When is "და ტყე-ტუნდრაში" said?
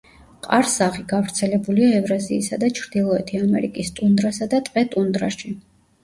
4.55-5.53